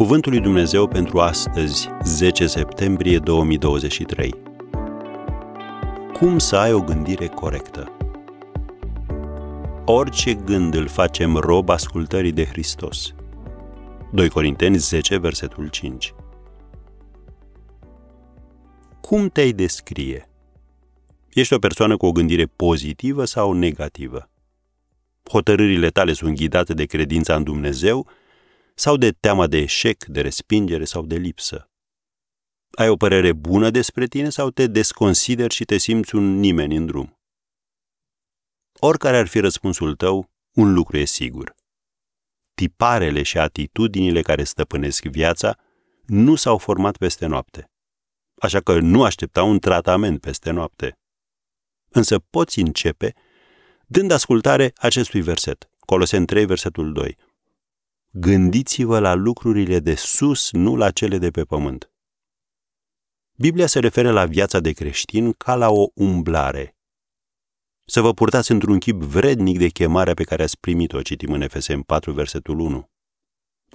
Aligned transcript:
Cuvântul 0.00 0.32
lui 0.32 0.40
Dumnezeu 0.40 0.88
pentru 0.88 1.20
astăzi, 1.20 1.88
10 2.04 2.46
septembrie 2.46 3.18
2023. 3.18 4.34
Cum 6.12 6.38
să 6.38 6.56
ai 6.56 6.72
o 6.72 6.80
gândire 6.80 7.26
corectă? 7.26 7.96
Orice 9.84 10.34
gând 10.34 10.74
îl 10.74 10.86
facem 10.86 11.36
rob 11.36 11.68
ascultării 11.68 12.32
de 12.32 12.44
Hristos. 12.44 13.14
2 14.12 14.28
Corinteni 14.28 14.76
10, 14.76 15.16
versetul 15.16 15.68
5. 15.68 16.14
Cum 19.00 19.28
te-ai 19.28 19.52
descrie? 19.52 20.28
Ești 21.32 21.54
o 21.54 21.58
persoană 21.58 21.96
cu 21.96 22.06
o 22.06 22.12
gândire 22.12 22.46
pozitivă 22.46 23.24
sau 23.24 23.52
negativă? 23.52 24.30
Hotărârile 25.30 25.88
tale 25.88 26.12
sunt 26.12 26.36
ghidate 26.36 26.74
de 26.74 26.84
credința 26.84 27.34
în 27.34 27.42
Dumnezeu 27.42 28.06
sau 28.74 28.96
de 28.96 29.10
teama 29.10 29.46
de 29.46 29.58
eșec, 29.58 30.04
de 30.04 30.20
respingere 30.20 30.84
sau 30.84 31.06
de 31.06 31.16
lipsă? 31.16 31.70
Ai 32.70 32.88
o 32.88 32.96
părere 32.96 33.32
bună 33.32 33.70
despre 33.70 34.06
tine 34.06 34.30
sau 34.30 34.50
te 34.50 34.66
desconsideri 34.66 35.54
și 35.54 35.64
te 35.64 35.76
simți 35.76 36.14
un 36.14 36.38
nimeni 36.38 36.76
în 36.76 36.86
drum? 36.86 37.18
Oricare 38.72 39.16
ar 39.16 39.26
fi 39.26 39.40
răspunsul 39.40 39.96
tău, 39.96 40.30
un 40.54 40.72
lucru 40.72 40.96
e 40.96 41.04
sigur. 41.04 41.54
Tiparele 42.54 43.22
și 43.22 43.38
atitudinile 43.38 44.22
care 44.22 44.44
stăpânesc 44.44 45.04
viața 45.04 45.58
nu 46.06 46.34
s-au 46.34 46.58
format 46.58 46.96
peste 46.96 47.26
noapte. 47.26 47.70
Așa 48.40 48.60
că 48.60 48.80
nu 48.80 49.04
aștepta 49.04 49.42
un 49.42 49.58
tratament 49.58 50.20
peste 50.20 50.50
noapte. 50.50 50.98
Însă 51.88 52.18
poți 52.18 52.60
începe 52.60 53.14
dând 53.86 54.10
ascultare 54.10 54.72
acestui 54.76 55.20
verset, 55.20 55.70
Coloseni 55.78 56.26
3, 56.26 56.46
versetul 56.46 56.92
2. 56.92 57.16
Gândiți-vă 58.12 58.98
la 58.98 59.14
lucrurile 59.14 59.78
de 59.78 59.94
sus, 59.94 60.52
nu 60.52 60.76
la 60.76 60.90
cele 60.90 61.18
de 61.18 61.30
pe 61.30 61.44
pământ. 61.44 61.90
Biblia 63.36 63.66
se 63.66 63.78
referă 63.78 64.10
la 64.10 64.26
viața 64.26 64.60
de 64.60 64.72
creștin 64.72 65.32
ca 65.32 65.54
la 65.54 65.70
o 65.70 65.86
umblare. 65.94 66.76
Să 67.84 68.00
vă 68.00 68.14
purtați 68.14 68.50
într-un 68.50 68.78
chip 68.78 69.02
vrednic 69.02 69.58
de 69.58 69.68
chemarea 69.68 70.14
pe 70.14 70.24
care 70.24 70.42
ați 70.42 70.60
primit-o, 70.60 71.02
citim 71.02 71.32
în 71.32 71.40
Efesem 71.40 71.82
4, 71.82 72.12
versetul 72.12 72.58
1. 72.58 72.90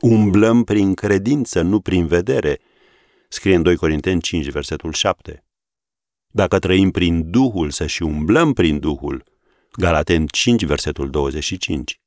Umblăm 0.02 0.63
prin 0.63 0.94
credință, 0.94 1.61
nu 1.61 1.80
prin 1.80 2.08
vedere, 2.08 2.59
scrie 3.30 3.56
în 3.56 3.61
2 3.61 3.75
Corinteni 3.75 4.22
5, 4.22 4.50
versetul 4.50 4.94
7. 4.94 5.45
Dacă 6.28 6.59
trăim 6.59 6.91
prin 6.91 7.30
Duhul, 7.30 7.69
să 7.69 7.86
și 7.86 8.03
umblăm 8.03 8.53
prin 8.53 8.80
Duhul, 8.80 9.23
Galaten 9.72 10.25
5, 10.28 10.63
versetul 10.63 11.09
25. 11.09 12.00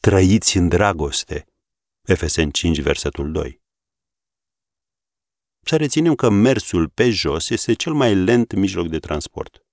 Trăiți 0.00 0.56
în 0.56 0.68
dragoste, 0.68 1.46
Efesen 2.06 2.50
5, 2.50 2.80
versetul 2.80 3.32
2. 3.32 3.60
Să 5.60 5.76
reținem 5.76 6.14
că 6.14 6.28
mersul 6.28 6.88
pe 6.88 7.10
jos 7.10 7.50
este 7.50 7.72
cel 7.72 7.92
mai 7.92 8.14
lent 8.14 8.52
mijloc 8.52 8.88
de 8.88 8.98
transport. 8.98 9.66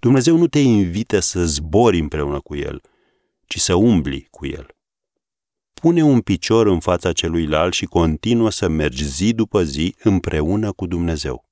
Dumnezeu 0.00 0.36
nu 0.36 0.46
te 0.46 0.58
invită 0.58 1.20
să 1.20 1.44
zbori 1.44 1.98
împreună 1.98 2.40
cu 2.40 2.56
El, 2.56 2.80
ci 3.46 3.58
să 3.58 3.74
umbli 3.74 4.26
cu 4.30 4.46
El. 4.46 4.76
Pune 5.72 6.02
un 6.02 6.20
picior 6.20 6.66
în 6.66 6.80
fața 6.80 7.12
celuilalt 7.12 7.72
și 7.72 7.84
continuă 7.84 8.50
să 8.50 8.68
mergi 8.68 9.04
zi 9.04 9.32
după 9.32 9.62
zi 9.62 9.94
împreună 9.98 10.72
cu 10.72 10.86
Dumnezeu. 10.86 11.44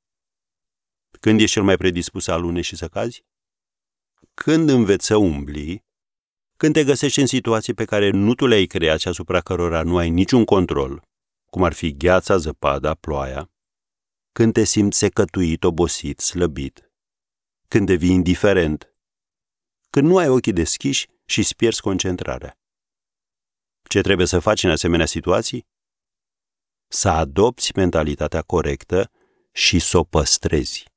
Când 1.21 1.41
ești 1.41 1.53
cel 1.53 1.63
mai 1.63 1.77
predispus 1.77 2.25
să 2.25 2.33
alune 2.33 2.61
și 2.61 2.77
să 2.77 2.89
cazi? 2.89 3.25
Când 4.35 4.69
înveți 4.69 5.07
să 5.07 5.17
umbli, 5.17 5.85
când 6.57 6.75
te 6.75 6.85
găsești 6.85 7.21
în 7.21 7.27
situații 7.27 7.75
pe 7.75 7.85
care 7.85 8.11
nu 8.11 8.35
tu 8.35 8.47
le-ai 8.47 8.67
creat 8.67 9.01
și 9.01 9.09
asupra 9.09 9.41
cărora 9.41 9.83
nu 9.83 9.97
ai 9.97 10.11
niciun 10.11 10.45
control, 10.45 11.03
cum 11.51 11.63
ar 11.63 11.73
fi 11.73 11.97
gheața, 11.97 12.37
zăpada, 12.37 12.95
ploaia, 12.95 13.51
când 14.33 14.53
te 14.53 14.65
simți 14.65 14.99
secătuit, 14.99 15.65
obosit, 15.65 16.21
slăbit, 16.21 16.93
când 17.69 17.87
devii 17.87 18.11
indiferent, 18.11 18.95
când 19.91 20.09
nu 20.09 20.17
ai 20.17 20.29
ochii 20.29 20.53
deschiși 20.53 21.09
și 21.25 21.39
îți 21.39 21.57
pierzi 21.57 21.81
concentrarea. 21.81 22.59
Ce 23.89 24.01
trebuie 24.01 24.27
să 24.27 24.39
faci 24.39 24.63
în 24.63 24.71
asemenea 24.71 25.07
situații? 25.07 25.67
Să 26.89 27.09
adopți 27.09 27.73
mentalitatea 27.77 28.43
corectă 28.43 29.11
și 29.53 29.79
să 29.79 29.99
o 29.99 30.05
păstrezi. 30.05 30.94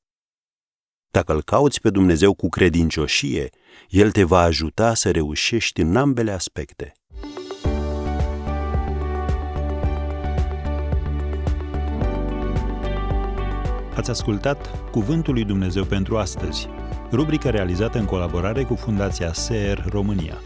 Dacă 1.12 1.34
îl 1.34 1.42
cauți 1.42 1.82
pe 1.82 1.90
Dumnezeu 1.90 2.34
cu 2.34 2.50
credincioșie, 2.50 3.50
El 3.90 4.12
te 4.12 4.24
va 4.24 4.40
ajuta 4.40 4.94
să 4.94 5.12
reușești 5.12 5.82
în 5.82 5.96
ambele 5.96 6.32
aspecte. 6.32 6.92
Ați 13.96 14.10
ascultat 14.10 14.90
Cuvântul 14.92 15.34
lui 15.34 15.44
Dumnezeu 15.44 15.84
pentru 15.84 16.18
astăzi, 16.18 16.68
rubrica 17.12 17.50
realizată 17.50 17.98
în 17.98 18.06
colaborare 18.06 18.64
cu 18.64 18.76
Fundația 18.76 19.34
SER 19.34 19.86
România. 19.90 20.42